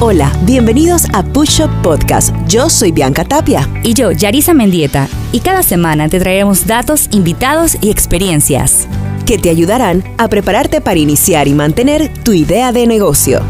[0.00, 2.32] Hola, bienvenidos a Push Up Podcast.
[2.46, 3.62] Yo soy Bianca Tapia.
[3.82, 5.08] Y yo, Yarisa Mendieta.
[5.32, 8.86] Y cada semana te traeremos datos, invitados y experiencias.
[9.26, 13.40] Que te ayudarán a prepararte para iniciar y mantener tu idea de negocio.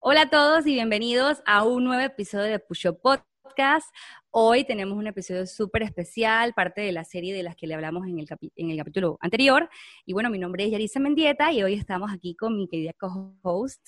[0.00, 3.86] Hola a todos y bienvenidos a un nuevo episodio de Push Up Podcast.
[4.34, 8.06] Hoy tenemos un episodio súper especial, parte de la serie de las que le hablamos
[8.06, 8.26] en el,
[8.56, 9.68] en el capítulo anterior.
[10.06, 13.86] Y bueno, mi nombre es Yarisa Mendieta y hoy estamos aquí con mi querida co-host.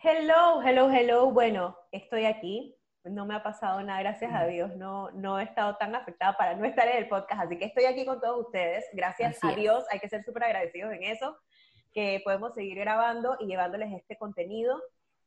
[0.00, 1.32] Hello, hello, hello.
[1.32, 2.76] Bueno, estoy aquí.
[3.02, 4.76] No me ha pasado nada, gracias a Dios.
[4.76, 7.86] No, no he estado tan afectada para no estar en el podcast, así que estoy
[7.86, 8.84] aquí con todos ustedes.
[8.92, 11.36] Gracias a Dios, hay que ser súper agradecidos en eso,
[11.92, 14.80] que podemos seguir grabando y llevándoles este contenido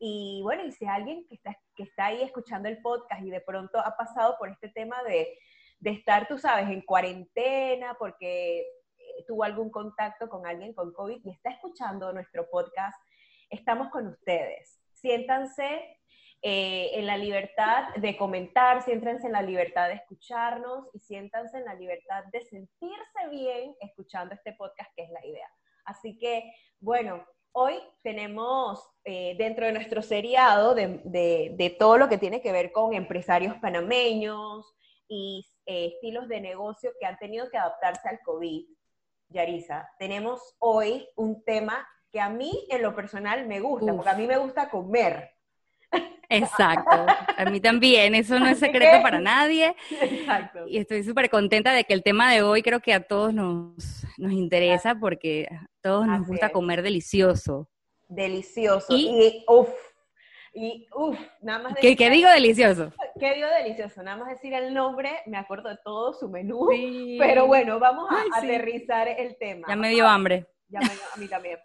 [0.06, 3.40] y bueno, y si alguien que está, que está ahí escuchando el podcast y de
[3.40, 5.40] pronto ha pasado por este tema de,
[5.80, 11.22] de estar, tú sabes, en cuarentena porque eh, tuvo algún contacto con alguien con COVID
[11.24, 13.02] y está escuchando nuestro podcast,
[13.50, 14.78] estamos con ustedes.
[14.92, 15.98] Siéntanse
[16.42, 21.64] eh, en la libertad de comentar, siéntanse en la libertad de escucharnos y siéntanse en
[21.64, 25.50] la libertad de sentirse bien escuchando este podcast, que es la idea.
[25.86, 32.42] Así que, bueno, Hoy tenemos eh, dentro de nuestro seriado de, todo lo que tiene
[32.42, 34.74] que ver con empresarios panameños
[35.08, 38.66] y eh, estilos de negocio que han tenido que adaptarse al COVID.
[39.30, 44.16] Yarisa, tenemos hoy un tema que a mí en lo personal me gusta, porque a
[44.16, 45.30] mí me gusta comer.
[46.30, 47.06] Exacto,
[47.38, 49.76] a mí también, eso no es secreto para nadie.
[50.02, 50.68] Exacto.
[50.68, 54.08] Y estoy súper contenta de que el tema de hoy creo que a todos nos,
[54.18, 55.48] nos interesa porque
[55.84, 57.70] todos nos gusta comer delicioso.
[58.08, 58.88] Delicioso.
[58.90, 59.70] Y, uff,
[60.54, 61.76] y uff, nada más.
[61.76, 62.92] ¿Qué, digo delicioso?
[63.20, 64.02] ¿Qué digo delicioso?
[64.02, 66.70] Nada más decir el nombre, me acuerdo de todo su menú.
[67.20, 69.68] Pero bueno, vamos a aterrizar el tema.
[69.68, 70.48] Ya me dio hambre.
[70.70, 71.60] Ya me, a mí también.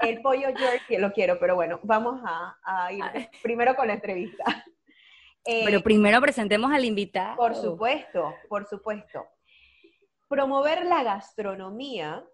[0.00, 3.02] El pollo jerky lo quiero, pero bueno, vamos a, ir
[3.42, 4.44] primero con la entrevista.
[5.44, 7.36] pero eh, primero presentemos al invitado.
[7.36, 9.26] Por supuesto, por supuesto.
[10.28, 12.24] Promover la gastronomía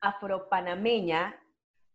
[0.00, 1.36] afropanameña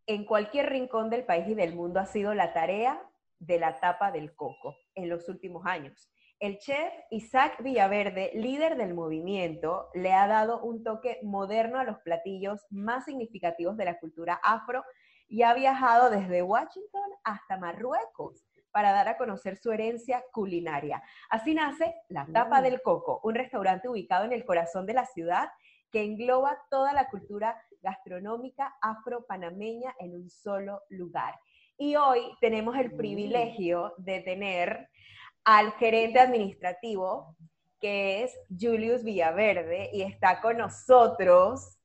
[0.07, 3.01] en cualquier rincón del país y del mundo ha sido la tarea
[3.39, 6.09] de la tapa del coco en los últimos años.
[6.39, 11.99] El chef Isaac Villaverde, líder del movimiento, le ha dado un toque moderno a los
[11.99, 14.83] platillos más significativos de la cultura afro
[15.27, 21.01] y ha viajado desde Washington hasta Marruecos para dar a conocer su herencia culinaria.
[21.29, 22.63] Así nace La Tapa mm.
[22.63, 25.49] del Coco, un restaurante ubicado en el corazón de la ciudad
[25.91, 31.35] que engloba toda la cultura gastronómica afro-panameña en un solo lugar.
[31.77, 32.97] Y hoy tenemos el mm.
[32.97, 34.89] privilegio de tener
[35.43, 37.35] al gerente administrativo,
[37.79, 41.77] que es Julius Villaverde, y está con nosotros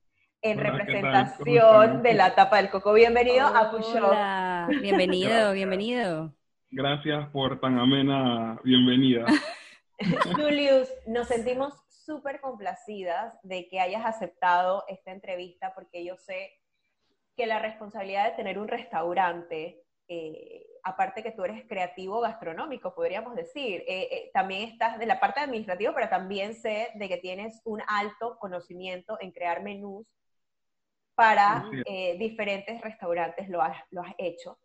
[0.43, 2.95] en representación de la tapa del coco.
[2.95, 4.81] Bienvenido a Pushop.
[4.81, 6.35] Bienvenido, bienvenido.
[6.71, 9.27] Gracias por tan amena bienvenida.
[10.35, 11.75] Julius, nos sentimos
[12.11, 16.59] súper complacidas de que hayas aceptado esta entrevista porque yo sé
[17.37, 23.37] que la responsabilidad de tener un restaurante eh, aparte que tú eres creativo gastronómico, podríamos
[23.37, 27.61] decir, eh, eh, también estás de la parte administrativa, pero también sé de que tienes
[27.65, 30.07] un alto conocimiento en crear menús
[31.15, 34.59] para eh, diferentes restaurantes, lo has, lo has hecho.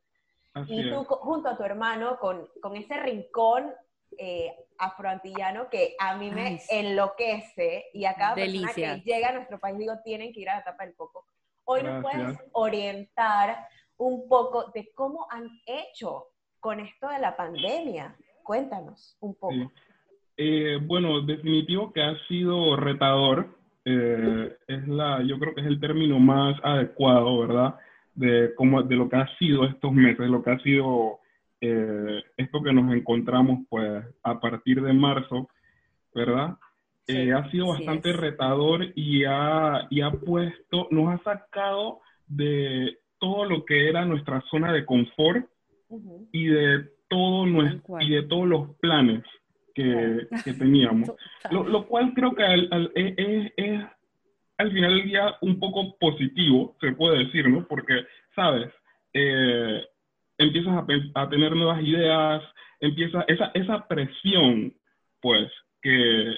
[0.67, 3.73] y tú junto a tu hermano con, con ese rincón
[4.77, 9.77] afroantillano que a mí me enloquece y a cada persona que llega a nuestro país
[9.77, 11.25] digo, tienen que ir a la tapa del coco.
[11.65, 13.67] Hoy nos puedes orientar
[13.97, 16.25] un poco de cómo han hecho
[16.59, 18.15] con esto de la pandemia.
[18.43, 19.71] Cuéntanos un poco.
[20.37, 23.57] Eh, bueno, definitivo que ha sido retador.
[23.85, 27.75] Eh, es la, yo creo que es el término más adecuado, ¿verdad?
[28.13, 31.19] De, cómo, de lo que ha sido estos meses, lo que ha sido
[31.61, 35.49] eh, esto que nos encontramos, pues, a partir de marzo,
[36.13, 36.57] ¿verdad?
[37.07, 43.63] ha sido bastante retador y ha, y ha puesto, nos ha sacado de todo lo
[43.63, 45.45] que era nuestra zona de confort
[46.31, 49.23] y de todo nuestro, y de todos los planes
[49.73, 50.27] que,
[50.57, 51.11] teníamos.
[51.51, 53.81] Lo, cual creo que es,
[54.57, 57.67] al final del día un poco positivo, se puede decir, ¿no?
[57.67, 58.71] Porque, ¿sabes?
[59.13, 59.83] Eh,
[60.37, 60.83] empiezas
[61.15, 62.41] a, tener nuevas ideas,
[62.79, 64.73] empieza esa, esa presión,
[65.21, 65.51] pues,
[65.81, 66.35] que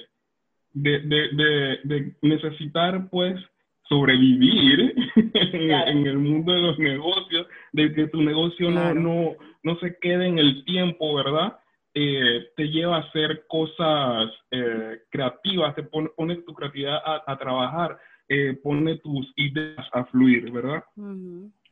[0.72, 3.40] de, de, de necesitar, pues,
[3.88, 4.94] sobrevivir
[5.34, 10.26] en, el mundo de los negocios, de que tu negocio no, no, no se quede
[10.26, 11.58] en el tiempo, ¿verdad?
[11.94, 17.98] Eh, te lleva a hacer cosas eh, creativas, te pone, tu creatividad a, trabajar.
[18.28, 20.84] eh, pone tus ideas a fluir, ¿verdad?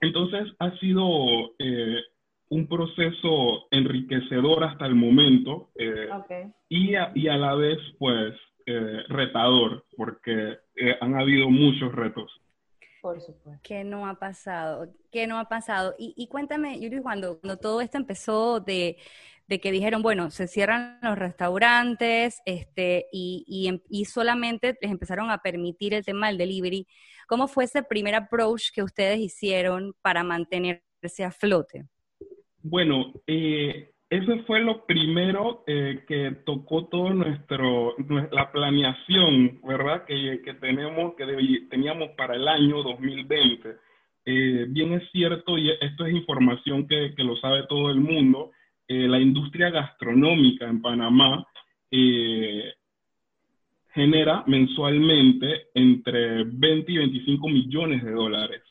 [0.01, 1.53] Entonces ha sido
[2.49, 6.09] un proceso enriquecedor hasta el momento eh,
[6.69, 8.35] y, a, y, a, la vez, pues,
[9.09, 10.59] retador, porque
[11.01, 12.31] han habido muchos retos.
[13.01, 13.61] Por supuesto.
[13.63, 14.89] ¿Qué no ha pasado?
[15.13, 15.95] ¿Qué no ha pasado?
[15.99, 18.97] Y, y cuéntame, Yuri, cuando, cuando todo esto empezó de
[19.49, 25.31] de que dijeron, bueno, se cierran los restaurantes este, y, em, y, solamente les empezaron
[25.31, 26.87] a permitir el tema del delivery.
[27.29, 31.87] ¿Cómo fue ese primer approach que ustedes hicieron para mantenerse a flote?
[32.69, 37.95] Bueno, eh, eso fue lo primero eh, que tocó todo nuestro,
[38.33, 40.05] la planeación, ¿verdad?
[40.05, 41.27] Que, tenemos, que
[41.71, 43.77] teníamos para el año 2020.
[44.25, 48.51] Eh, bien es cierto, y esto es información que, lo sabe todo el mundo,
[48.89, 51.47] eh, la industria gastronómica en Panamá
[53.95, 58.63] genera mensualmente entre 20 y 25 millones de dólares.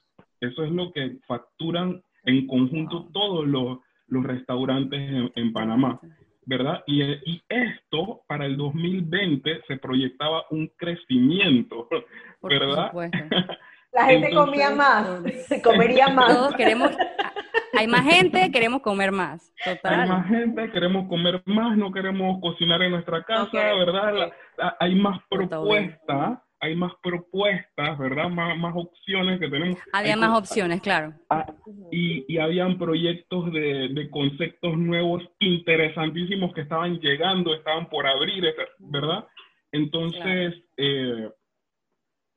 [0.42, 6.00] Eso es lo que facturan en conjunto todos los, restaurantes en, Panamá,
[6.46, 6.84] ¿verdad?
[6.86, 11.88] Y, y, esto para el 2020 se proyectaba un crecimiento,
[12.42, 12.92] ¿verdad?
[13.96, 15.08] La gente comía más,
[15.48, 16.28] se comería más.
[16.28, 16.92] Todos queremos,
[17.78, 19.54] hay más gente, queremos comer más.
[19.64, 20.02] Total.
[20.02, 24.34] Hay más gente, queremos comer más, no queremos cocinar en nuestra casa, ¿verdad?
[24.80, 28.30] hay más propuestas, hay más propuestas, ¿verdad?
[28.30, 29.78] Más, más opciones que tenemos.
[29.94, 31.14] Había más opciones, claro.
[31.30, 31.46] Ah,
[31.92, 38.46] y, y habían proyectos de, de conceptos nuevos interesantísimos que estaban llegando, estaban por abrir,
[38.80, 39.26] ¿verdad?
[39.72, 41.30] Entonces, eh,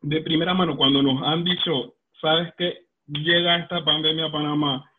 [0.03, 4.91] de primera mano, cuando nos han dicho, sabes que llega esta pandemia a Panamá,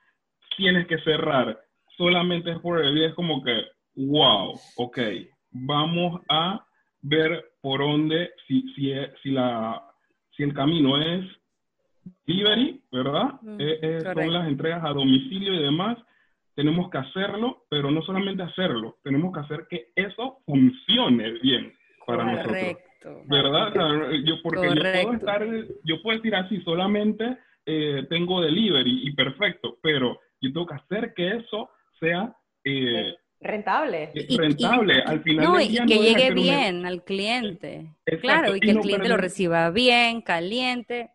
[0.55, 1.59] tienes que cerrar,
[1.97, 3.61] solamente es por el día, es como que,
[3.95, 4.99] wow, ok,
[5.51, 6.65] vamos a
[7.01, 9.81] ver por dónde, si, si, si, la,
[10.35, 11.25] si el camino es
[12.25, 13.39] delivery, ¿verdad?
[13.59, 15.97] Eh, eh, son las entregas a domicilio y demás.
[16.55, 21.73] Tenemos que hacerlo, pero no solamente hacerlo, tenemos que hacer que eso funcione bien
[22.05, 22.77] para nosotros.
[23.27, 23.73] ¿Verdad?
[24.25, 25.47] yo, porque yo puedo, estar,
[25.85, 31.13] yo puedo decir así, solamente eh, tengo delivery y perfecto, pero yo tengo que hacer
[31.13, 31.69] que eso
[31.99, 32.35] sea
[32.65, 34.11] eh, rentable.
[34.37, 35.45] rentable, al final.
[35.45, 37.87] No, y que llegue bien al cliente.
[38.21, 41.11] claro, y que el cliente lo reciba bien, caliente.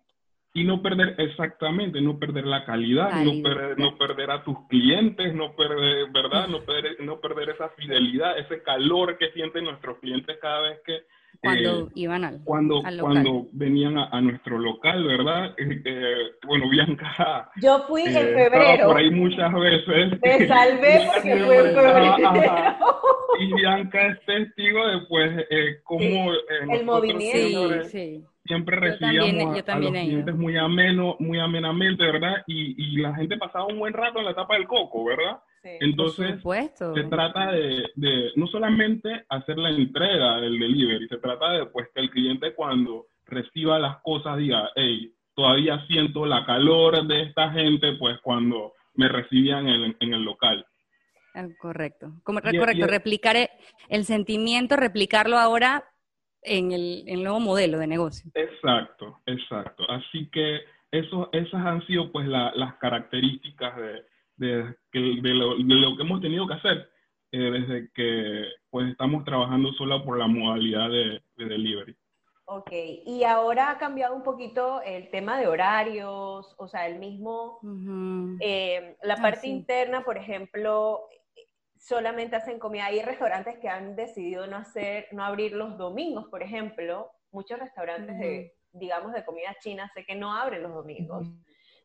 [0.57, 5.35] Y no perder, exactamente, no perder la calidad, No, perder, no perder a tus clientes,
[5.35, 6.47] no perder, ¿verdad?
[6.47, 11.03] No perder, no perder esa fidelidad, ese calor que sienten nuestros clientes cada vez que,
[11.41, 15.55] cuando eh, iban al, cuando, Cuando venían a, nuestro local, ¿verdad?
[15.59, 16.15] Eh, eh,
[16.47, 17.51] bueno, Bianca.
[17.61, 18.89] Yo fui en febrero.
[18.89, 20.21] Por ahí muchas veces.
[20.23, 22.53] Me salvé porque fue en febrero.
[23.41, 25.47] Y Bianca es testigo de, pues,
[25.85, 26.33] cómo.
[26.71, 27.85] el movimiento.
[28.47, 32.43] Siempre recibíamos a, los clientes muy ameno, muy amenamente, ¿verdad?
[32.47, 35.39] Y, y la gente pasaba un buen rato en la etapa del coco, ¿verdad?
[35.65, 36.43] Entonces,
[36.77, 42.01] se trata de, no solamente hacer la entrega del delivery, se trata de pues, que
[42.01, 47.95] el cliente cuando reciba las cosas diga, hey, todavía siento la calor de esta gente,
[47.99, 50.67] pues cuando me recibían en, el local.
[51.35, 52.13] Ah, correcto.
[52.23, 53.37] Como, correcto, replicar
[53.89, 55.85] el, sentimiento, replicarlo ahora
[56.43, 58.31] en el, nuevo modelo de negocio.
[58.35, 59.85] Exacto, exacto.
[59.91, 60.61] Así que
[60.93, 66.21] eso, esas han sido pues las características de, de, de, lo, de lo, que hemos
[66.21, 66.89] tenido que hacer
[67.33, 71.97] eh, desde que pues estamos trabajando solo por la modalidad de, delivery.
[72.47, 72.71] Ok,
[73.07, 77.59] y ahora ha cambiado un poquito el tema de horarios, o sea, el mismo,
[78.41, 81.09] eh, la ah, parte interna, por ejemplo,
[81.79, 82.87] solamente hacen comida.
[82.87, 87.11] Hay restaurantes que han decidido no hacer, no abrir los domingos, por ejemplo.
[87.33, 91.27] Muchos restaurantes de, digamos, de comida china sé que no abren los domingos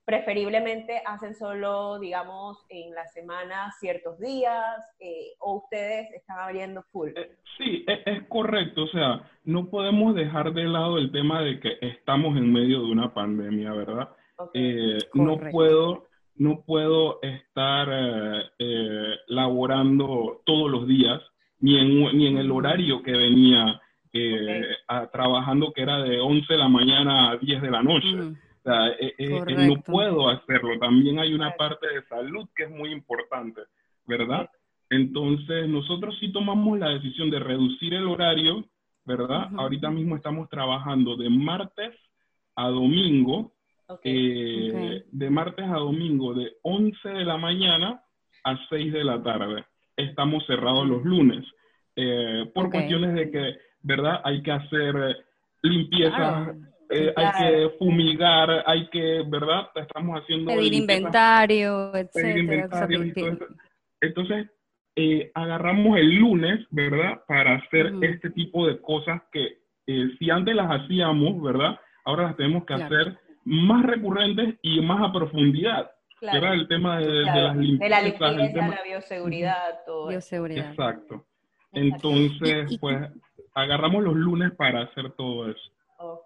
[0.10, 7.10] preferiblemente hacen solo, digamos, en la semana ciertos días, eh, o ustedes están abriendo full.
[7.16, 11.60] Eh, sí, es, es, correcto, o sea, no podemos dejar de lado el tema de
[11.60, 14.10] que estamos en medio de una pandemia, ¿verdad?
[14.56, 17.90] Eh, no puedo no puedo estar
[19.28, 21.22] laborando todos los días,
[21.60, 23.80] ni en, ni en el horario que venía
[25.12, 28.40] trabajando, que era de 11 de la mañana a 10 de la noche.
[28.64, 30.78] Sea, eh, eh, eh, no puedo hacerlo.
[30.80, 33.62] También hay una parte de salud que es muy importante,
[34.06, 34.50] ¿verdad?
[34.90, 38.66] Entonces, nosotros sí tomamos la decisión de reducir el horario,
[39.06, 39.50] ¿verdad?
[39.58, 41.96] Ahorita mismo estamos trabajando de martes
[42.56, 43.54] a domingo,
[44.04, 48.02] de martes a domingo, de 11 de la mañana
[48.44, 49.64] a 6 de la tarde.
[49.96, 51.46] Estamos cerrados los lunes,
[52.54, 54.22] por cuestiones de que, ¿verdad?
[54.24, 55.18] Hay que hacer
[55.62, 56.56] limpieza
[56.90, 59.70] eh, hay que fumigar, hay que, ¿verdad?
[59.76, 60.52] Estamos haciendo...
[60.52, 62.40] Pedir inventario, etcétera.
[62.40, 63.38] Inventario
[64.02, 64.48] Entonces,
[64.96, 67.22] eh, agarramos el lunes, ¿verdad?
[67.28, 71.80] Para hacer este tipo de cosas que eh, si antes las hacíamos, ¿verdad?
[72.06, 75.92] Ahora las tenemos que hacer más recurrentes y más a profundidad.
[76.22, 77.80] Era el tema de, las limpiezas.
[77.80, 80.10] De la limpieza, la bioseguridad, todo.
[80.10, 80.70] Bioseguridad.
[80.70, 81.26] Exacto.
[81.72, 83.10] Entonces, pues,
[83.54, 85.72] agarramos los lunes para hacer todo eso.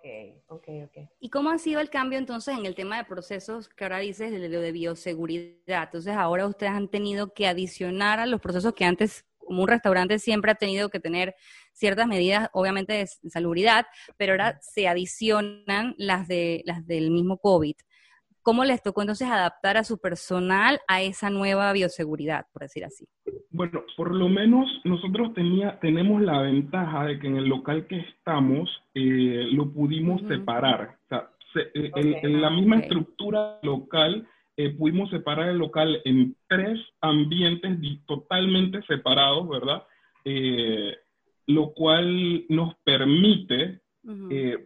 [0.03, 1.09] Ok, ok, ok.
[1.21, 4.31] ¿Y cómo ha sido el cambio entonces en el tema de procesos que ahora dices
[4.31, 5.83] de lo de bioseguridad?
[5.83, 10.19] Entonces ahora ustedes han tenido que adicionar a los procesos que antes, como un restaurante
[10.19, 11.35] siempre ha tenido que tener
[11.71, 13.85] ciertas medidas, obviamente de salubridad,
[14.17, 17.75] pero ahora se adicionan las de las del mismo COVID.
[18.43, 23.07] ¿Cómo les tocó entonces adaptar a su personal a esa nueva bioseguridad, por decir así?
[23.51, 27.99] Bueno, por lo menos nosotros tenía, tenemos la ventaja de que en el local que
[27.99, 30.97] estamos eh, lo pudimos separar.
[31.05, 31.29] O sea,
[31.73, 38.81] eh, en, la misma estructura local eh, pudimos separar el local en tres ambientes totalmente
[38.83, 39.83] separados, ¿verdad?
[41.45, 43.82] lo cual nos permite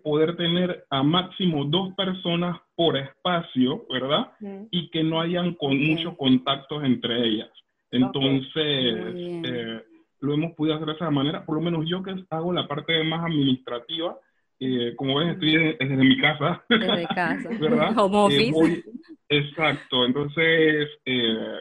[0.03, 4.31] poder tener a máximo dos personas por espacio, ¿verdad?
[4.71, 7.49] Y que no hayan con muchos contactos entre ellas.
[7.91, 9.81] Entonces, eh,
[10.19, 11.45] lo hemos podido hacer de esa manera.
[11.45, 14.17] Por lo menos yo que hago la parte más administrativa,
[14.59, 16.63] eh, como ven, estoy desde, mi casa.
[16.67, 17.49] Desde casa.
[17.59, 17.93] ¿Verdad?
[17.97, 18.83] Home eh, office.
[19.29, 20.05] exacto.
[20.05, 20.89] Entonces,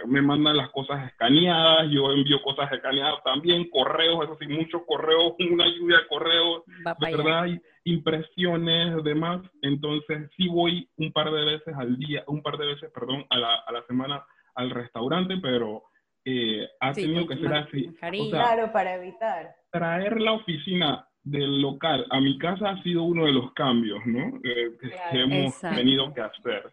[0.06, 5.34] me mandan las cosas escaneadas, yo envío cosas escaneadas también, correos, eso sí, muchos correos,
[5.50, 6.62] una lluvia de correos,
[7.00, 7.46] ¿verdad?
[7.84, 9.42] impresiones, demás.
[9.62, 13.38] Entonces, sí voy un par de veces al día, un par de veces, perdón, a
[13.38, 14.24] la, a la semana
[14.56, 15.84] al restaurante, pero
[16.24, 17.94] eh, ha tenido que ser así.
[18.30, 19.54] claro, para evitar.
[19.70, 24.38] Traer la oficina del local a mi casa ha sido uno de los cambios, ¿no?
[24.44, 26.72] Eh, que, hemos tenido que hacer.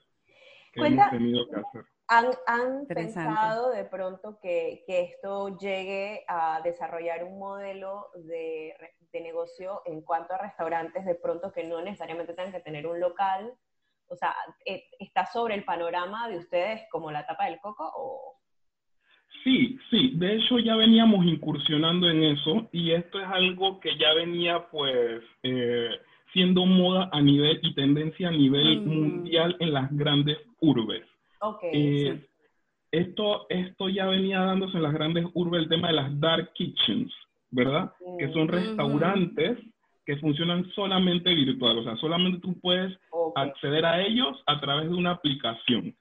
[0.72, 1.86] Que hemos tenido que hacer.
[2.08, 8.76] ¿Han, han pensado de pronto que, que, esto llegue a desarrollar un modelo de,
[9.12, 13.00] de, negocio en cuanto a restaurantes, de pronto que no necesariamente tengan que tener un
[13.00, 13.56] local?
[14.08, 18.40] O sea, eh, ¿está sobre el panorama de ustedes como la tapa del coco o,
[19.44, 24.14] Sí, sí, de hecho ya veníamos incursionando en eso y esto es algo que ya
[24.14, 25.90] venía pues eh,
[26.32, 28.88] siendo moda a nivel y tendencia a nivel mm.
[28.88, 31.04] mundial en las grandes urbes.
[31.42, 32.26] Okay, eh,
[32.92, 37.12] esto, esto ya venía dándose en las grandes urbes el tema de las dark kitchens,
[37.50, 37.92] ¿verdad?
[38.20, 39.58] Que son restaurantes
[40.06, 42.96] que funcionan solamente virtual, o sea, solamente tú puedes
[43.36, 45.96] acceder a ellos a través de una aplicación.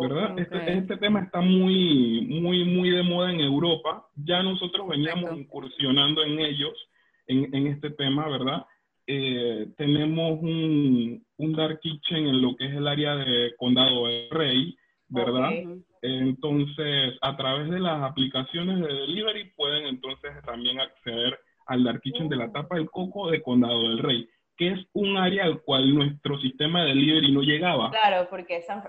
[0.00, 0.38] ¿Verdad?
[0.38, 4.06] Este, este, tema está muy, muy, muy de moda en Europa.
[4.16, 6.72] Ya nosotros veníamos incursionando en ellos,
[7.26, 8.64] en, en, este tema, ¿verdad?
[9.06, 14.30] Eh, tenemos un, un, Dark Kitchen en lo que es el área de Condado del
[14.30, 14.76] Rey,
[15.08, 15.50] ¿verdad?
[16.02, 22.28] Entonces, a través de las aplicaciones de delivery pueden entonces también acceder al Dark Kitchen
[22.28, 22.52] de la mm.
[22.52, 26.82] Tapa del Coco de Condado del Rey que es un área al cual nuestro sistema
[26.82, 27.90] de delivery no llegaba.
[27.90, 28.82] Claro, porque San,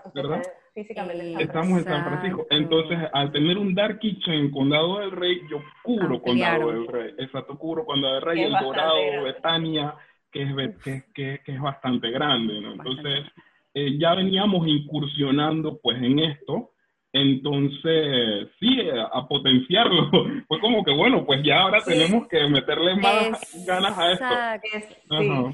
[0.74, 2.48] físicamente estamos en San Francisco.
[2.50, 7.14] Entonces, al tener un Dark Kitchen en Condado del Rey, yo cubro Condado del Rey.
[7.18, 9.96] Exacto, cubro Condado del Rey, El Dorado, Betania,
[10.32, 12.74] que es, que, que, es bastante grande, ¿no?
[12.74, 13.26] Entonces,
[13.74, 16.74] eh, ya veníamos incursionando pues en esto
[17.14, 20.10] entonces, sí, a potenciarlo.
[20.48, 25.54] Fue como que, bueno, pues ya ahora tenemos que meterle más ganas a esto.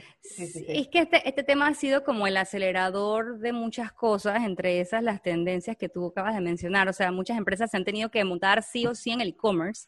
[0.68, 5.04] Es que este, este tema ha sido como el acelerador de muchas cosas, entre esas
[5.04, 6.88] las tendencias que tú acabas de mencionar.
[6.88, 9.88] O sea, muchas empresas se han tenido que montar sí o sí en el e-commerce.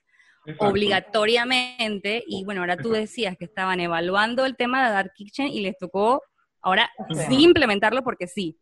[0.58, 5.62] obligatoriamente y bueno, ahora tú decías que estaban evaluando el tema de Dark Kitchen y
[5.62, 6.24] les tocó
[6.62, 6.90] ahora
[7.28, 8.58] sí implementarlo porque sí.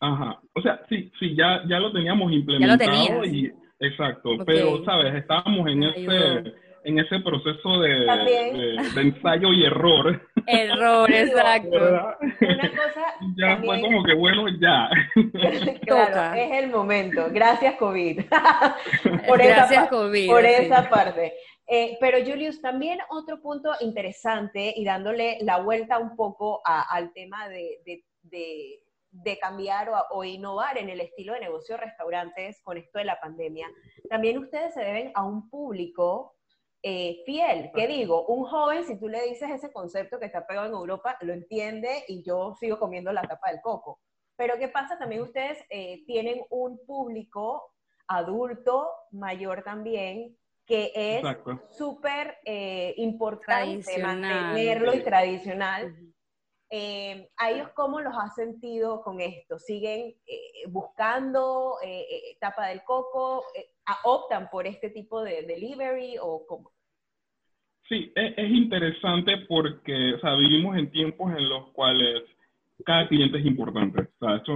[0.00, 5.66] Ajá, o sea, sí, sí, ya, ya lo teníamos implementado y exacto, pero sabes, estábamos
[5.68, 6.52] en ese
[6.84, 7.90] en ese proceso de,
[8.94, 10.20] de, ensayo y error.
[10.46, 11.76] Error, exacto.
[11.76, 14.88] Una cosa ya fue como que bueno, ya.
[15.86, 17.26] claro, es el momento.
[17.30, 18.22] Gracias COVID.
[19.26, 20.28] por Gracias esa, COVID.
[20.28, 21.34] Por esa parte.
[21.66, 27.48] Eh, pero Julius, también otro punto interesante y dándole la vuelta un poco al tema
[27.48, 27.78] de,
[28.24, 33.04] de de cambiar o, innovar en el estilo de negocio de restaurantes con esto de
[33.04, 33.68] la pandemia,
[34.08, 36.36] también ustedes se deben a un público
[36.82, 37.70] eh, fiel.
[37.74, 38.26] ¿Qué digo?
[38.26, 42.04] Un joven, si tú le dices ese concepto que está pegado en Europa, lo entiende
[42.08, 44.00] y yo sigo comiendo la tapa del coco.
[44.36, 44.98] Pero ¿qué pasa?
[44.98, 47.74] También ustedes eh, tienen un público
[48.06, 51.22] adulto, mayor también, que es
[51.76, 55.94] súper eh, importante mantenerlo y tradicional
[56.70, 59.58] Eh, ¿A ellos cómo los has sentido con esto?
[59.58, 61.76] ¿Siguen eh, buscando
[62.38, 63.44] tapa del coco?
[64.04, 66.70] ¿Optan por este tipo de delivery o cómo?
[67.88, 72.22] Sí, es, es interesante porque vivimos en tiempos en los cuales
[72.84, 74.02] cada cliente es importante.
[74.20, 74.54] O sea, eso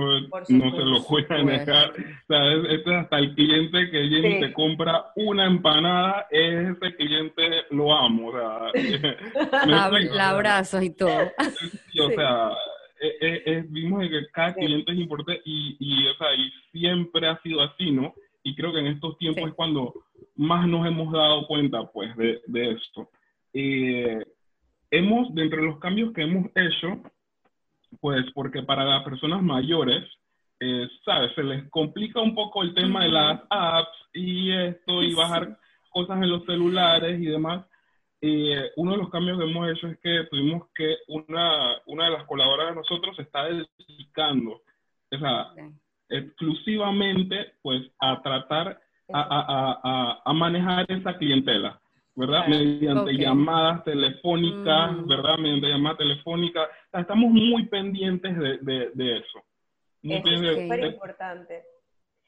[0.49, 1.91] no se lo voy a negar.
[1.91, 6.97] O sea, este es hasta el cliente que viene y te compra una empanada, ese
[6.97, 8.29] cliente lo amo.
[8.29, 8.71] O sea,
[10.31, 11.31] abrazos y todo.
[12.01, 12.51] o sea,
[13.21, 17.63] es, vimos que cada cliente es importante y, y, o sea, y siempre ha sido
[17.63, 18.15] así, ¿no?
[18.43, 19.95] Y creo que en estos tiempos es cuando
[20.37, 23.09] más nos hemos dado cuenta, pues, de, de esto.
[23.53, 24.23] Eh,
[24.91, 27.01] hemos, de entre los cambios que hemos hecho,
[28.01, 30.05] pues porque para las personas mayores,
[30.61, 31.33] eh, ¿sabes?
[31.35, 35.59] Se les complica un poco el tema de las apps y esto y bajar
[35.91, 37.67] cosas en los celulares y demás.
[38.21, 42.11] Eh, uno de los cambios que hemos hecho es que tuvimos que una, una de
[42.13, 44.63] las colaboradoras de nosotros se está dedicando,
[45.13, 45.53] o sea,
[46.09, 48.81] exclusivamente, pues, a tratar
[49.13, 51.81] a, a, a, a manejar esa clientela.
[52.17, 52.47] ¿Verdad?
[52.47, 55.09] Mediante llamadas telefónicas, mm.
[55.09, 55.37] ¿verdad?
[55.39, 56.69] Mediante llamadas telefónicas.
[56.93, 59.43] estamos muy pendientes de, de, eso.
[60.03, 61.63] es súper importante.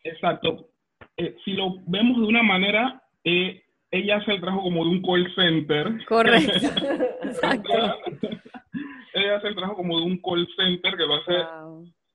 [0.02, 0.68] Exacto.
[1.16, 5.02] Eh, si lo vemos de una manera, eh, ella hace el trabajo como de un
[5.02, 6.04] call center.
[6.06, 6.52] Correcto.
[7.22, 7.72] Exacto.
[9.14, 11.32] ella hace el trabajo como de un call center que lo hace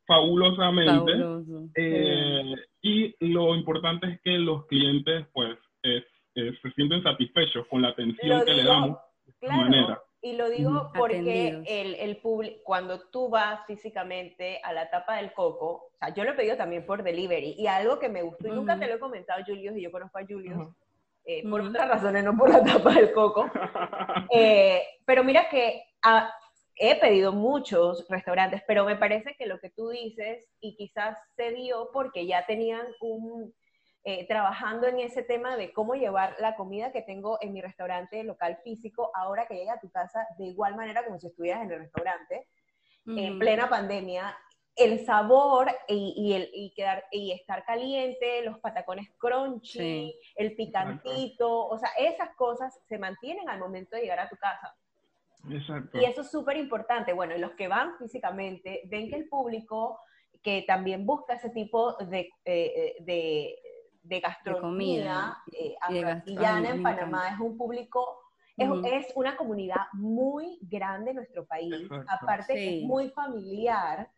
[0.06, 1.12] fabulosamente.
[1.76, 5.58] Eh, y lo importante es que los clientes, pues,
[6.36, 8.98] eh, se sienten satisfechos con la atención que le damos
[9.40, 10.02] de manera.
[10.24, 12.22] Y lo digo porque el, el
[12.64, 16.56] cuando tú vas físicamente a la tapa del coco, o sea, yo lo he pedido
[16.58, 19.76] también por delivery, y algo que me gustó, y nunca te lo he comentado, Julius,
[19.76, 20.76] y yo conozco a Julius,
[21.26, 23.50] eh, por otras razones, no por la tapa del coco,
[24.32, 26.32] eh, pero mira que ah,
[26.76, 31.52] he pedido muchos restaurantes, pero me parece que lo que tú dices, y quizás se
[31.52, 33.52] dio porque ya tenían un
[34.04, 38.24] eh, trabajando en ese tema de cómo llevar la comida que tengo en mi restaurante
[38.24, 41.72] local físico ahora que llega a tu casa de igual manera como si estuvieras en
[41.72, 42.48] el restaurante,
[43.06, 44.36] en plena pandemia.
[44.76, 51.78] El sabor y, el, y, quedar, y estar caliente, los patacones crunchy, el picantito, o
[51.78, 54.76] sea, esas cosas se mantienen al momento de llegar a tu casa.
[55.50, 56.00] Exacto.
[56.00, 57.14] Y eso es súper importante.
[57.14, 60.00] Bueno, los que van físicamente ven que el público
[60.42, 63.56] que también busca ese tipo de, eh, de,
[64.04, 68.20] de gastronomía eh, en Panamá es un público,
[68.58, 71.88] es, una comunidad muy grande en nuestro país.
[72.08, 74.10] Aparte que es muy familiar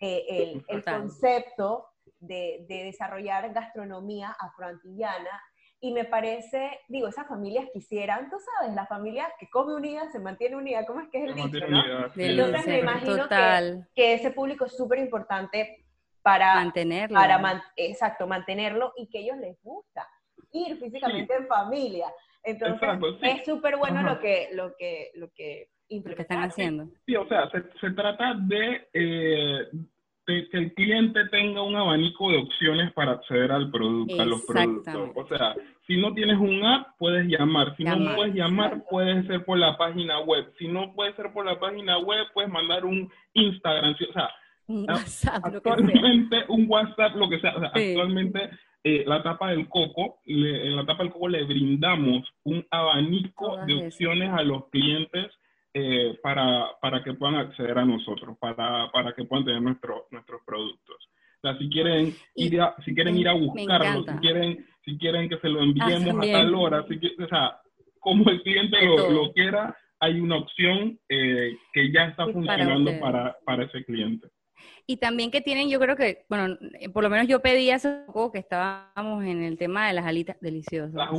[0.00, 1.86] eh, el, concepto
[2.18, 5.42] de, desarrollar gastronomía afroantillana.
[5.82, 10.18] Y me parece, digo, esas familias quisieran, tú sabes, la familia que come unida se
[10.18, 11.82] mantiene unida, ¿cómo es que es el dicho, no?
[12.14, 15.79] Entonces me imagino que, que, ese público es súper importante
[16.22, 17.16] para mantenerlo.
[17.16, 20.06] Para exacto, mantenerlo y que ellos les gusta
[20.52, 22.06] ir físicamente en familia.
[22.42, 22.88] Entonces,
[23.22, 26.88] es súper bueno lo que, lo que, lo que, están haciendo.
[27.06, 29.68] Sí, o sea, se, se trata de, eh,
[30.50, 35.10] que el cliente tenga un abanico de opciones para acceder al producto, a los productos.
[35.14, 35.54] O sea,
[35.86, 37.74] si no tienes un app, puedes llamar.
[37.76, 40.52] Si no puedes llamar, puede ser por la página web.
[40.58, 43.94] Si no puede ser por la página web, puedes mandar un Instagram.
[44.08, 44.30] O sea,
[44.70, 47.50] un WhatsApp, actualmente, un WhatsApp, lo que sea.
[47.50, 48.50] Actualmente,
[48.84, 53.86] eh, la tapa del coco, en la tapa del coco le brindamos un abanico de
[53.86, 55.26] opciones a los clientes
[55.74, 60.40] eh, para, para que puedan acceder a nosotros, para, para que puedan tener nuestro, nuestros
[60.46, 60.96] productos.
[61.42, 65.28] O sea, si quieren ir a, si quieren ir a buscarlo, si quieren, si quieren
[65.28, 67.60] que se lo enviemos ah, a tal hora, o sea,
[67.98, 73.64] como el cliente lo, quiera, hay una opción eh, que ya está funcionando para, para
[73.64, 74.28] ese cliente.
[74.86, 77.88] Y también que tienen, yo creo que, bueno, eh, por lo menos yo pedí hace
[78.06, 80.94] poco que estábamos en el tema de las alitas deliciosas.
[80.94, 81.10] Las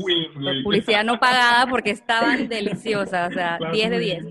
[0.63, 4.25] publicidad no pagada porque estaban deliciosas, o sea, 10 de 10.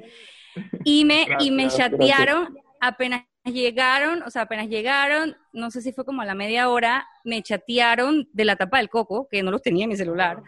[0.84, 6.04] Y me, y me chatearon apenas llegaron, o sea, apenas llegaron, no sé si fue
[6.04, 9.62] como a la media hora, me chatearon de la tapa del coco, que no los
[9.62, 10.42] tenía en mi celular,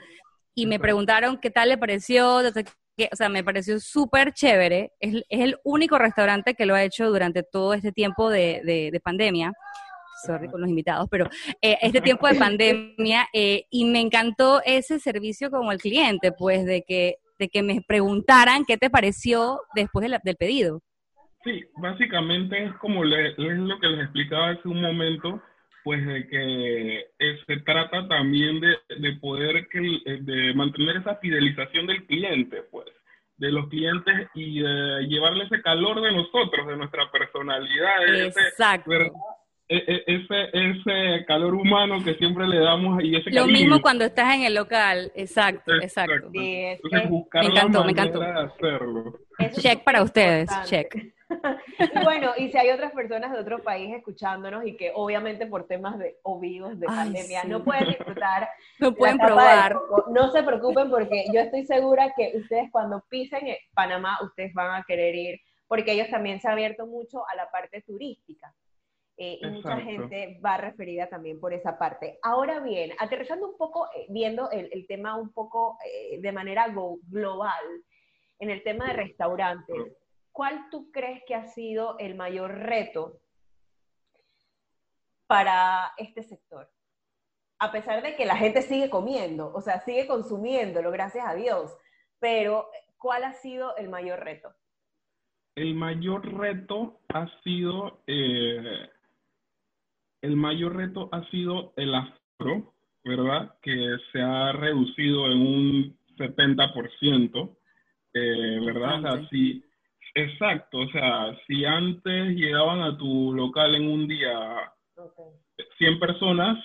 [0.54, 2.42] y me preguntaron qué tal le pareció,
[3.10, 4.92] o sea, me pareció súper chévere.
[5.00, 9.52] Es, el único restaurante que lo ha hecho durante todo este tiempo de, pandemia.
[10.26, 11.28] Sorry con los invitados, pero
[11.60, 16.64] eh, este tiempo de pandemia eh, y me encantó ese servicio como el cliente, pues
[16.64, 20.80] de que, de que me preguntaran qué te pareció después del pedido.
[21.44, 25.42] Sí, básicamente es como le, es lo que les explicaba hace un momento,
[25.84, 29.80] pues de que eh, se trata también de, de poder que,
[30.20, 32.86] de mantener esa fidelización del cliente, pues,
[33.36, 38.26] de los clientes y de llevarle ese calor de nosotros, de nuestra personalidad.
[38.26, 38.92] Exacto.
[39.68, 44.04] E, e, ese, ese, calor humano que siempre le damos y ese Lo mismo cuando
[44.04, 46.28] estás en el local, exacto, exacto.
[46.32, 48.22] Entonces, buscar me encantó, me encantó.
[48.22, 49.18] hacerlo.
[49.58, 50.94] check para ustedes, check.
[51.78, 55.66] y bueno, y si hay otras personas de otro país escuchándonos y que obviamente por
[55.66, 59.76] temas de obvios de pandemia no pueden disfrutar, no pueden probar,
[60.10, 63.40] no se preocupen porque yo estoy segura que ustedes cuando pisen
[63.74, 67.50] Panamá, ustedes van a querer ir porque ellos también se han abierto mucho a la
[67.50, 68.54] parte turística.
[69.16, 72.18] Eh, y mucha gente va referida también por esa parte.
[72.22, 76.66] Ahora bien, aterrizando un poco, eh, viendo el, tema un poco eh, de manera
[77.08, 77.64] global,
[78.38, 79.76] en el tema de restaurantes,
[80.32, 83.20] ¿cuál tú crees que ha sido el mayor reto
[85.26, 86.70] para este sector?
[87.58, 91.76] A pesar de que la gente sigue comiendo, o sea, sigue consumiéndolo, gracias a Dios,
[92.18, 92.68] pero
[92.98, 94.52] ¿cuál ha sido el mayor reto?
[95.54, 98.02] El mayor reto ha sido
[100.22, 102.72] el mayor reto ha sido el afro,
[103.04, 103.56] ¿verdad?
[103.60, 107.56] Que se ha reducido en un 70%,
[108.14, 108.98] eh, ¿verdad?
[108.98, 109.64] O sea, si,
[110.14, 114.72] exacto, o sea, si antes llegaban a tu local en un día
[115.78, 116.58] 100 personas,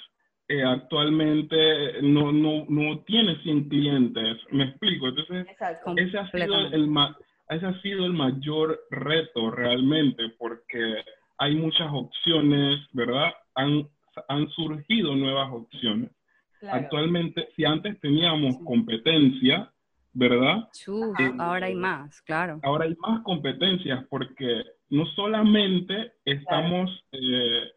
[0.50, 5.10] eh, actualmente no, no, no tienes 100 clientes, me explico.
[5.10, 5.46] Entonces,
[5.98, 6.90] ese ha, sido el,
[7.50, 11.04] ese ha sido el mayor reto realmente, porque
[11.38, 13.34] hay muchas opciones, ¿verdad?
[13.56, 13.90] Han,
[14.30, 16.12] han surgido nuevas opciones.
[16.72, 19.72] Actualmente, si antes teníamos competencia,
[20.18, 20.68] ¿verdad?
[21.20, 22.60] Eh, ahora hay más, claro.
[22.64, 27.72] Ahora hay más competencias porque no solamente estamos eh,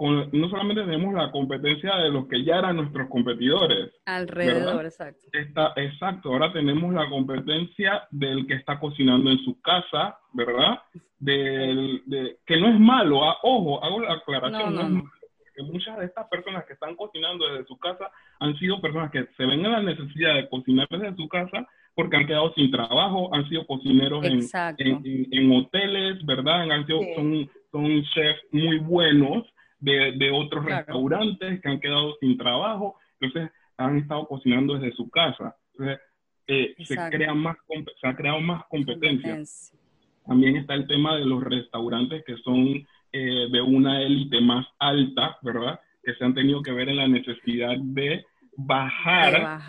[0.00, 3.90] no solamente tenemos la competencia de los que ya eran nuestros competidores.
[4.04, 5.26] Alrededor, exacto.
[5.32, 10.80] Está, exacto, ahora tenemos la competencia del que está cocinando en su casa, ¿verdad?
[11.18, 15.10] Del, de, que no es malo, ah, ojo, hago la aclaración, no, es malo,
[15.58, 19.26] porque muchas de estas personas que están cocinando desde su casa han sido personas que
[19.36, 23.34] se ven en la necesidad de cocinar desde su casa porque han quedado sin trabajo,
[23.34, 24.40] han sido cocineros en,
[24.78, 26.70] en, hoteles, ¿verdad?
[26.70, 29.44] Han sido, son, son chefs muy buenos
[29.80, 35.56] de, otros restaurantes que han quedado sin trabajo, entonces han estado cocinando desde su casa.
[35.72, 35.98] Entonces,
[36.46, 37.56] eh, se, crea más,
[38.00, 39.42] se ha creado más competencia.
[40.24, 45.38] También está el tema de los restaurantes que son eh, de una élite más alta,
[45.42, 45.80] ¿verdad?
[46.02, 48.24] Que se han tenido que ver en la necesidad de
[48.58, 49.60] bajar,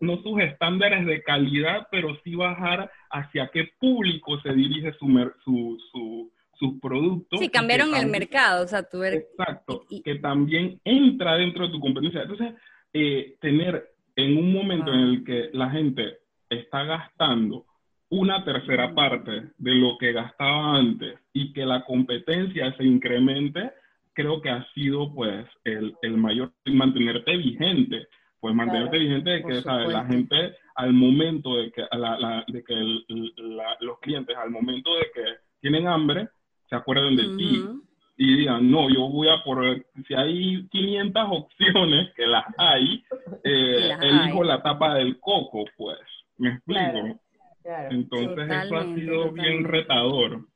[0.00, 5.06] No, sus estándares de calidad, pero sí bajar hacia qué público se dirige su,
[5.42, 7.40] su, su, sus productos.
[7.40, 9.24] Sí, cambiaron el mercado, o sea, tú eres...
[9.30, 12.22] Exacto, que también entra dentro de tu competencia.
[12.22, 12.54] Entonces,
[12.92, 16.18] eh, tener en un momento en el que la gente
[16.50, 17.64] está gastando
[18.10, 23.72] una tercera parte de lo que gastaba antes y que la competencia se incremente,
[24.12, 28.06] creo que ha sido pues el, el mayor mantenerte vigente,
[28.40, 29.88] pues mantenerte vigente de que ¿sabes?
[29.88, 32.74] la gente al momento de que, la, de que
[33.80, 35.24] los clientes al momento de que
[35.60, 36.28] tienen hambre,
[36.68, 37.64] se acuerden de ti
[38.18, 43.04] y digan, no, yo voy a por, si hay 500 opciones, que las hay,
[43.44, 45.98] eh, elijo la tapa del coco, pues,
[46.38, 47.20] me explico.
[47.90, 50.46] Entonces eso ha sido bien retador.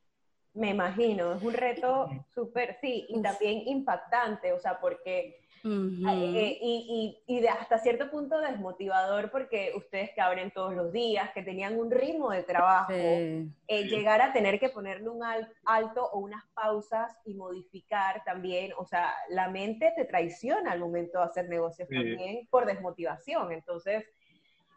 [0.55, 7.23] Me imagino, es un reto súper, sí, y también impactante, o sea, porque eh, y,
[7.27, 11.79] y, de hasta cierto punto desmotivador porque ustedes que abren todos los días, que tenían
[11.79, 15.21] un ritmo de trabajo, eh, llegar a tener que ponerle un
[15.67, 21.19] alto o unas pausas y modificar también, o sea, la mente te traiciona al momento
[21.19, 24.05] de hacer negocios también por desmotivación, entonces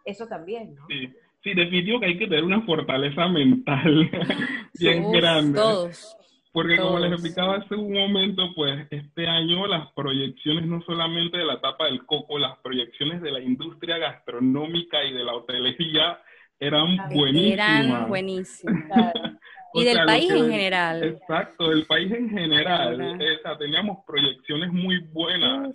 [0.03, 0.85] eso también, ¿no?
[0.87, 1.13] Sí.
[1.43, 4.09] Sí, definitivo que hay que tener una fortaleza mental
[4.79, 5.59] bien grande.
[5.59, 6.17] Todos.
[6.53, 11.45] Porque como les explicaba hace un momento, pues este año las proyecciones no solamente de
[11.45, 16.19] la tapa del coco, las proyecciones de la industria gastronómica y de la hotelería
[16.59, 17.85] eran buenísimas.
[17.85, 19.13] Eran buenísimas.
[19.73, 21.03] y del país en general.
[21.03, 23.01] Exacto, del país en general.
[23.01, 25.73] O sea, teníamos proyecciones muy buenas,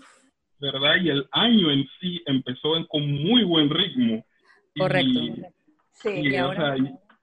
[0.60, 0.94] ¿verdad?
[1.02, 4.24] Y el año en sí empezó con muy buen ritmo.
[4.78, 5.20] Correcto.
[6.00, 6.22] Sí,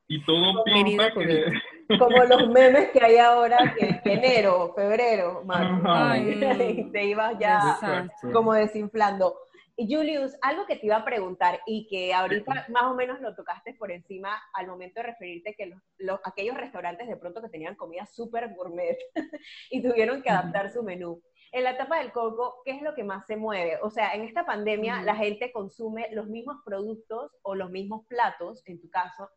[0.08, 1.46] y, y, todo pinta que
[2.00, 8.54] como los memes que hay ahora, que, enero, febrero, marzo, y te ibas ya como
[8.54, 9.36] desinflando.
[9.78, 13.36] Y Julius, algo que te iba a preguntar y que ahorita más o menos lo
[13.36, 17.76] tocaste por encima al momento de referirte que los, aquellos restaurantes de pronto que tenían
[17.76, 18.98] comida súper gourmet
[19.70, 21.22] y tuvieron que adaptar su menú.
[21.56, 23.78] En la etapa del coco, ¿qué es lo que más se mueve?
[23.82, 28.62] O sea, en esta pandemia la gente consume los mismos productos o los mismos platos,
[28.66, 29.30] en tu caso,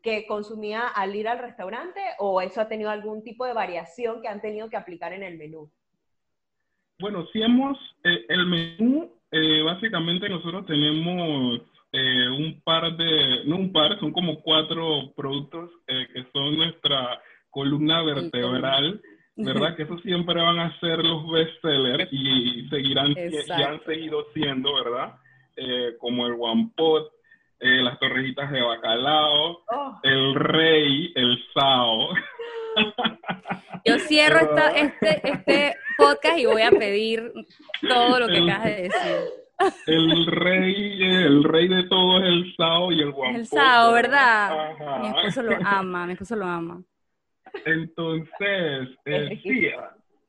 [0.00, 4.28] que consumía al ir al restaurante o eso ha tenido algún tipo de variación que
[4.28, 5.68] han tenido que aplicar en el menú?
[7.00, 13.56] Bueno, si hemos, eh, el menú, eh, básicamente nosotros tenemos eh, un par de, no
[13.56, 19.02] un par, son como cuatro productos que son nuestra columna vertebral,
[19.36, 19.74] ¿verdad?
[19.76, 25.14] Que eso siempre van a ser los bestsellers y seguirán, y han seguido siendo, ¿verdad?
[26.00, 27.10] como el one pot,
[27.58, 30.00] las torrejitas de bacalao, oh.
[30.02, 32.10] el rey, el sao.
[33.86, 37.32] Yo cierro esta, este, este podcast y voy a pedir
[37.88, 39.16] todo lo que acabas de decir.
[39.86, 43.36] El rey, el rey de todo es el Sao y el Guapo.
[43.36, 44.74] El Sao, ¿verdad?
[45.00, 46.82] Mi esposo lo ama, mi esposo lo ama.
[47.64, 49.68] Entonces, eh, sí,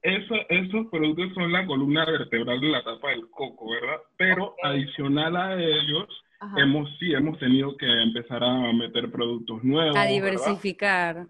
[0.01, 3.97] eso, esos productos son la columna vertebral de la tapa del coco, ¿verdad?
[4.17, 6.07] Pero adicional a ellos,
[6.55, 9.97] hemos sí hemos tenido que empezar a meter productos nuevos.
[9.97, 11.25] A diversificar.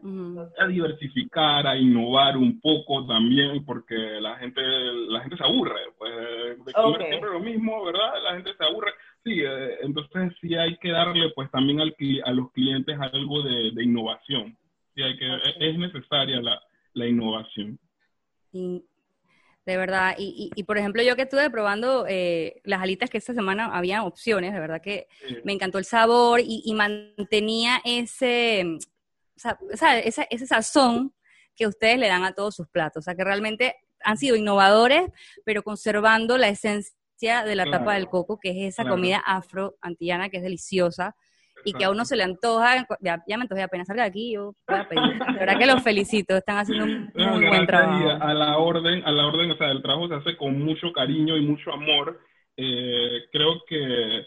[0.59, 4.61] A diversificar, a innovar un poco también, porque la gente
[5.09, 8.13] la gente se aburre, pues de comer siempre lo mismo, ¿verdad?
[8.23, 8.91] La gente se aburre.
[9.23, 13.83] Sí, eh, entonces sí hay que darle pues también al, a los clientes algo de,
[13.83, 14.55] innovación.
[14.97, 15.27] Sí hay que,
[15.59, 16.59] es necesaria la,
[16.93, 17.79] la innovación.
[18.51, 18.83] Y
[19.67, 20.15] de verdad.
[20.17, 24.03] Y, y, por ejemplo, yo que estuve probando eh, las alitas que esta semana había
[24.03, 25.07] opciones, de verdad que
[25.43, 28.63] me encantó el sabor y, mantenía ese,
[29.35, 31.13] o sea, ese, ese sazón
[31.55, 33.01] que ustedes le dan a todos sus platos.
[33.01, 35.11] O sea, que realmente han sido innovadores,
[35.43, 40.37] pero conservando la esencia de la tapa del coco, que es esa comida afro-antillana que
[40.37, 41.15] es deliciosa
[41.67, 44.53] y que a uno se le antoja, ya, me antojé apenas salga de aquí, yo
[44.65, 45.19] voy a pedir.
[45.19, 48.07] De verdad que los felicito, están haciendo un muy buen trabajo.
[48.21, 51.35] A la orden, a la orden, o sea, el trabajo se hace con mucho cariño
[51.35, 52.21] y mucho amor.
[52.55, 54.25] Eh, creo que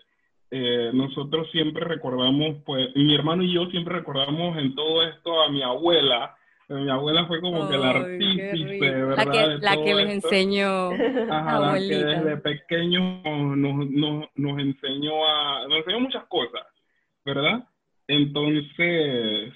[0.50, 5.48] eh, nosotros siempre recordamos, pues, mi hermano y yo siempre recordamos en todo esto a
[5.48, 6.36] mi abuela.
[6.68, 9.16] Mi abuela fue como que la artífice, ¿verdad?
[9.16, 10.90] La que, la que les enseñó.
[11.30, 13.22] Ajá, la que desde pequeño
[13.56, 16.62] nos, nos, nos enseñó a, nos enseñó muchas cosas
[17.24, 17.64] ¿verdad?
[18.08, 19.52] Entonces,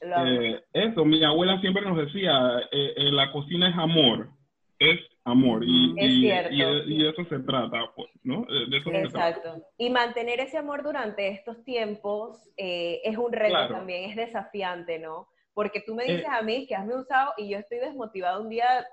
[0.00, 4.30] eh, eso, mi abuela siempre nos decía, eh, eh, la cocina es amor,
[4.78, 8.46] es amor, y, y, y, de eso se trata, pues, ¿no?
[8.70, 9.62] De eso Exacto.
[9.76, 15.28] Y mantener ese amor durante estos tiempos es un reto también, es desafiante, ¿no?
[15.52, 18.86] Porque tú me dices a mí que has usado y yo estoy desmotivado un día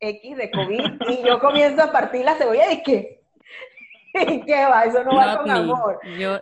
[0.00, 3.20] X de COVID y yo comienzo a partir la cebolla y ¿qué?
[4.14, 4.84] ¿Y qué va?
[4.84, 6.00] Eso no, va con amor.
[6.18, 6.40] Yo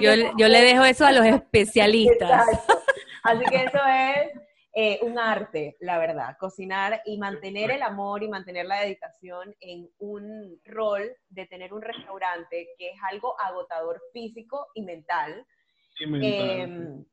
[0.00, 2.46] yo, le dejo eso a los especialistas.
[3.24, 4.30] Así que eso es
[4.74, 9.88] eh, un arte, la verdad, cocinar y mantener el amor y mantener la dedicación en
[9.98, 15.46] un rol de tener un restaurante que es algo agotador físico y mental.
[16.00, 17.04] Em,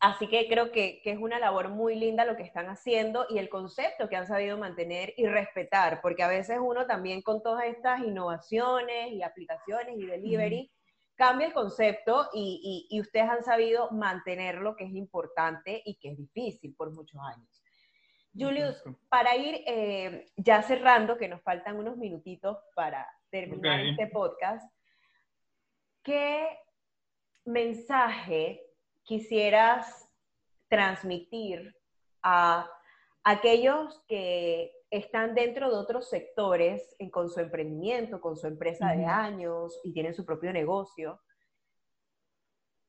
[0.00, 3.36] así que creo que, que, es una labor muy linda lo que están haciendo y
[3.36, 7.66] el concepto que han sabido mantener y respetar, porque a veces uno también con todas
[7.66, 10.70] estas innovaciones y aplicaciones y delivery,
[11.18, 16.74] cambia el concepto y, ustedes han sabido mantenerlo, que es importante y que es difícil
[16.76, 17.48] por muchos años.
[18.32, 24.72] Julius, para ir eh, ya cerrando, que nos faltan unos minutitos para terminar este podcast,
[26.04, 26.56] ¿qué
[27.44, 28.62] mensaje
[29.02, 30.08] quisieras
[30.68, 31.74] transmitir
[32.22, 32.70] a
[33.24, 39.80] aquellos que están dentro de otros sectores con su emprendimiento, con su empresa de años
[39.84, 41.20] y tienen su propio negocio,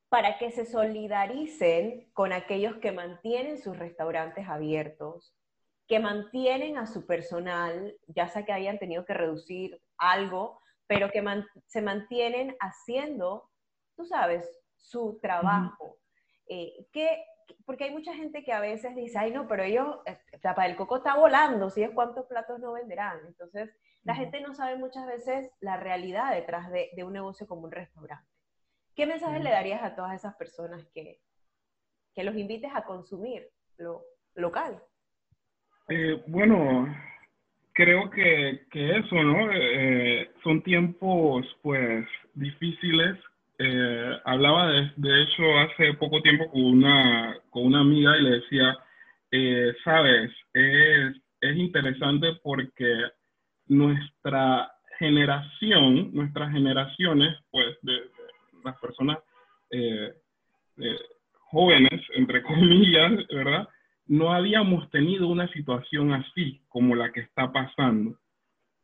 [0.09, 5.35] para que se solidaricen con aquellos que mantienen sus restaurantes abiertos,
[5.87, 11.23] que mantienen a su personal, ya sea que hayan tenido que reducir algo, pero que
[11.67, 13.49] se mantienen haciendo,
[13.95, 15.97] tú sabes, su trabajo.
[16.47, 17.23] Eh, ¿qué,
[17.65, 19.97] porque hay mucha gente que a veces dice, ay no, pero ellos,
[20.41, 23.19] tapa del coco está volando, si es cuántos platos no venderán.
[23.27, 23.69] Entonces,
[24.03, 28.25] la gente no sabe muchas veces la realidad detrás de, un negocio como un restaurante.
[28.95, 31.19] ¿Qué mensaje le darías a todas esas personas que,
[32.15, 34.03] que los invites a consumir lo
[34.35, 34.81] local?
[35.89, 36.93] Eh, bueno,
[37.73, 39.51] creo que, que eso, ¿no?
[39.51, 43.17] Eh, son tiempos, pues, difíciles
[43.61, 48.29] eh, hablaba de, de, hecho hace poco tiempo con una, con una amiga y le
[48.39, 48.77] decía,
[49.31, 53.03] eh, sabes, es, es interesante porque
[53.67, 57.99] nuestra generación, nuestras generaciones, pues, de,
[58.63, 59.17] las personas
[59.71, 60.13] eh,
[61.51, 63.67] jóvenes, entre comillas, ¿verdad?
[64.07, 68.17] No habíamos tenido una situación así como la que está pasando,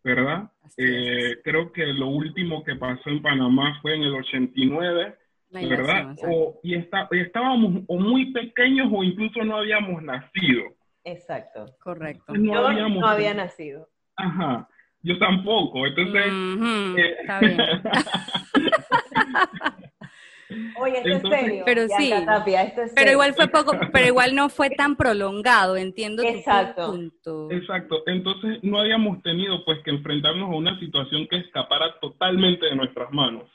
[0.06, 0.52] ¿verdad?
[0.78, 5.16] Eh, creo que lo último que pasó en Panamá fue en el 89,
[5.50, 6.16] ¿verdad?
[6.30, 10.66] O, y, está, estábamos o muy pequeños o incluso no habíamos nacido.
[11.04, 11.66] Exacto.
[11.82, 12.34] Correcto.
[12.34, 13.90] No Yo no había nacido.
[14.16, 14.70] Ajá.
[15.02, 15.88] Yo tampoco.
[15.88, 16.26] Entonces.
[16.98, 17.58] Eh, está bien.
[20.78, 21.64] Oye, esto es serio.
[21.66, 22.14] Pero sí.
[22.96, 26.92] pero igual fue poco, pero igual no fue tan prolongado, entiendo Exacto.
[26.92, 27.52] punto.
[27.52, 28.04] Exacto.
[28.06, 33.12] Entonces no habíamos tenido pues que enfrentarnos a una situación que escapara totalmente de nuestras
[33.12, 33.50] manos,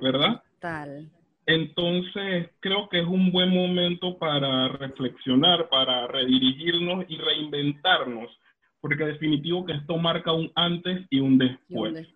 [0.00, 0.42] ¿verdad?
[0.58, 1.10] Tal.
[1.46, 8.30] Entonces, creo que es un buen momento para reflexionar, para redirigirnos y reinventarnos,
[8.80, 12.08] porque definitivo que esto marca un antes y un después,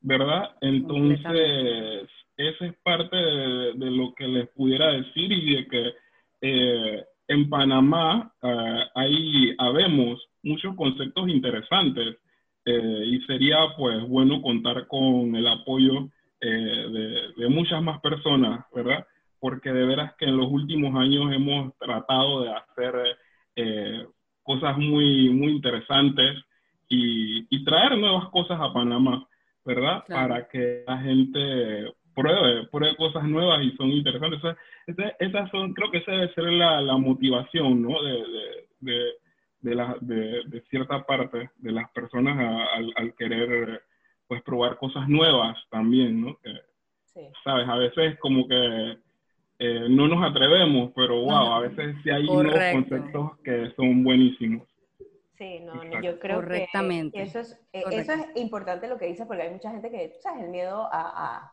[0.00, 0.50] ¿verdad?
[0.60, 5.94] Entonces, esa es parte de, lo que les pudiera decir y de que
[6.42, 12.16] eh, en Panamá uh, ahí habemos muchos conceptos interesantes
[12.64, 16.08] eh, y sería pues bueno contar con el apoyo
[16.40, 19.06] eh, de, muchas más personas, ¿verdad?
[19.40, 23.18] Porque de veras que en los últimos años hemos tratado de hacer
[24.42, 26.36] cosas muy, muy interesantes
[26.88, 29.26] y, y, traer nuevas cosas a Panamá,
[29.64, 30.04] ¿verdad?
[30.06, 34.40] Para que la gente pruebe, pruebe cosas nuevas y son interesantes.
[35.18, 38.02] esas son, creo que esa debe ser la, la motivación, ¿no?
[38.02, 38.24] De,
[38.80, 39.12] de,
[39.60, 42.38] de, la, de, cierta parte de las personas
[42.74, 43.82] al, al, querer,
[44.26, 46.38] pues, probar cosas nuevas también, ¿no?
[47.04, 47.20] sí.
[47.44, 48.98] Sabes, a veces como que
[49.58, 54.66] eh, no nos atrevemos, pero wow, a veces sí hay nuevos conceptos que son buenísimos.
[55.36, 56.66] Sí, no, yo creo que
[57.12, 60.44] eso es, eh, eso es importante lo que dices, porque hay mucha gente que, ¿sabes?
[60.44, 61.52] El miedo a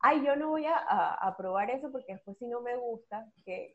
[0.00, 3.72] ay, yo no voy a, a, probar eso porque después si no me gusta, que,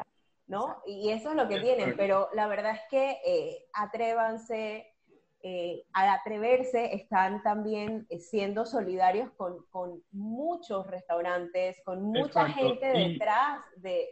[0.47, 0.77] ¿no?
[0.86, 4.88] Y eso es lo que tienen, pero la verdad es que eh, atrévanse,
[5.43, 12.86] eh, al atreverse están también eh, siendo solidarios con, con, muchos restaurantes, con mucha gente
[12.86, 14.07] detrás de...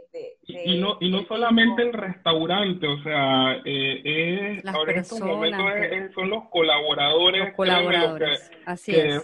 [0.48, 6.30] y, no, y no solamente el restaurante, o sea, es, ahora en estos momentos son
[6.30, 7.46] los colaboradores.
[7.46, 9.24] Los colaboradores, así es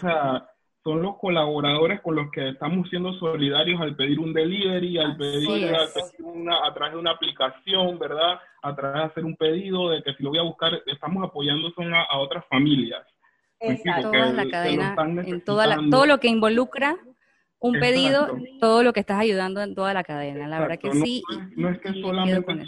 [0.85, 5.73] son los colaboradores con los que estamos siendo solidarios al pedir un delivery, al pedir,
[6.19, 8.39] una, a través de una aplicación, ¿verdad?
[8.61, 11.71] A través de hacer un pedido de que si lo voy a buscar, estamos apoyando
[11.71, 13.01] son a, otras familias.
[13.59, 14.11] Exacto.
[14.11, 14.95] Toda la cadena,
[15.25, 16.95] en toda la, todo lo que involucra
[17.57, 21.23] un pedido, todo lo que estás ayudando en toda la cadena, la verdad que sí.
[21.55, 22.63] No, es que solamente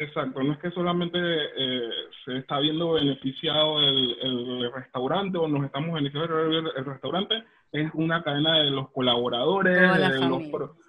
[0.00, 1.90] Exacto, no es que solamente eh,
[2.24, 8.60] se está viendo beneficiado el, restaurante o nos estamos beneficiando el, restaurante, es una cadena
[8.60, 10.42] de los colaboradores, de los,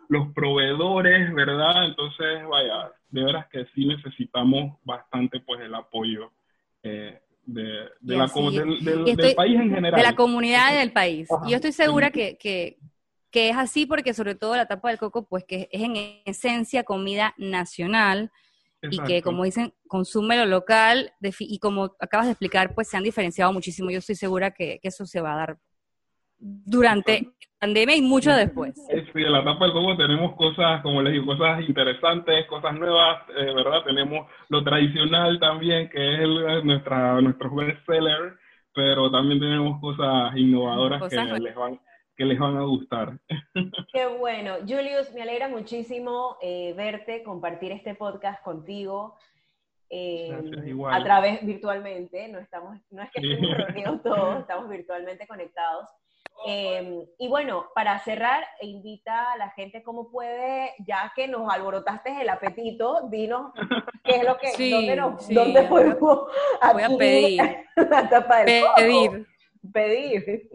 [0.07, 1.87] los, proveedores, ¿verdad?
[1.87, 6.31] Entonces, vaya, de veras que sí necesitamos bastante pues el apoyo
[6.81, 9.99] eh, de, la, del, país en general.
[9.99, 11.27] De la comunidad y del país.
[11.45, 12.77] Y yo estoy segura que, que,
[13.29, 16.85] que es así porque sobre todo la tapa del coco, pues que es en esencia
[16.85, 18.31] comida nacional,
[18.89, 23.03] y que, como dicen, consume lo local y como acabas de explicar, pues se han
[23.03, 23.91] diferenciado muchísimo.
[23.91, 25.57] Yo estoy segura que, eso se va a dar
[26.39, 28.73] durante la pandemia y mucho después.
[28.75, 33.21] Sí, en la etapa del coco tenemos cosas, como les digo, cosas interesantes, cosas nuevas,
[33.37, 33.83] eh, ¿verdad?
[33.85, 38.37] Tenemos lo tradicional también, que es nuestra, nuestro bestseller,
[38.73, 41.79] pero también tenemos cosas innovadoras que les van
[42.15, 43.19] que les van a gustar.
[43.93, 44.55] Qué bueno.
[44.67, 49.17] Julius, me alegra muchísimo eh, verte, compartir este podcast contigo.
[49.89, 50.31] Eh,
[50.89, 55.89] a través virtualmente, no estamos, no es que estemos reunidos todos, estamos virtualmente conectados.
[56.45, 62.21] Em, y bueno, para cerrar, invita a la gente cómo puede, ya que nos alborotaste
[62.21, 63.51] el apetito, dinos
[64.03, 66.29] qué es lo que, dónde, nos, dónde podemos
[66.73, 67.41] voy a pedir,
[67.75, 69.27] la tapa del pedir.
[69.71, 70.49] pedir.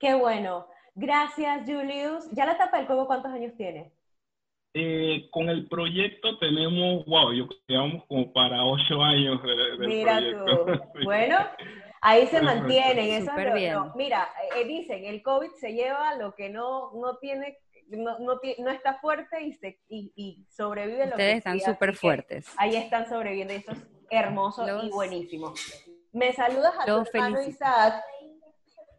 [0.00, 0.66] Qué bueno.
[0.96, 2.28] Gracias, Julius.
[2.32, 3.92] ¿Ya la tapa del coco cuántos años tiene?
[4.74, 10.66] Eh, con el proyecto tenemos, wow, yo llevamos como para ocho años de, Mira tú.
[11.04, 11.36] Bueno,
[12.02, 13.22] ahí se mantienen.
[13.22, 13.78] Eso bien.
[13.94, 18.70] mira, eh, dicen, el COVID se lleva lo que no, no tiene no, no, no,
[18.70, 22.46] está fuerte y, se, y, y sobrevive lo Ustedes están súper fuertes.
[22.56, 23.78] Ahí están sobreviviendo y esto es
[24.10, 25.52] hermoso y buenísimo.
[26.12, 28.02] Me saludas a tu hermano Isaac,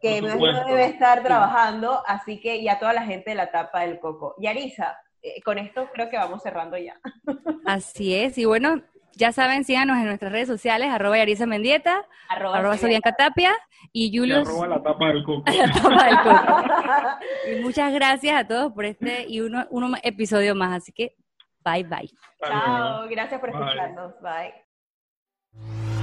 [0.00, 3.80] que me debe estar trabajando, así que y a toda la gente de la tapa
[3.80, 4.34] del coco.
[4.38, 7.00] Yarisa, eh, con esto creo que vamos cerrando ya.
[7.64, 8.82] Así es, y bueno,
[9.16, 12.76] ya saben, síganos en nuestras redes sociales, arroba Yarisa Mendieta, arroba, arroba
[13.16, 13.52] Tapia
[13.92, 14.46] y Julius.
[14.46, 15.44] Y arroba la tapa del coco.
[17.50, 21.16] y muchas gracias a todos por este y uno, uno episodio más, así que
[21.64, 22.10] bye bye.
[22.46, 24.12] Chao, gracias por escucharnos.
[24.20, 25.93] Bye.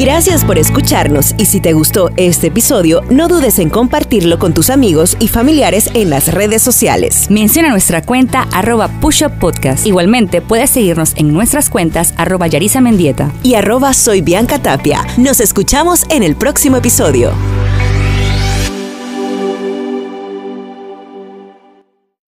[0.00, 4.70] Gracias por escucharnos y si te gustó este episodio, no dudes en compartirlo con tus
[4.70, 7.26] amigos y familiares en las redes sociales.
[7.28, 9.86] Menciona nuestra cuenta arroba Podcast.
[9.86, 15.04] Igualmente puedes seguirnos en nuestras cuentas arroba Yarisa Mendieta y arroba Soy Bianca Tapia.
[15.18, 17.34] Nos escuchamos en el próximo episodio.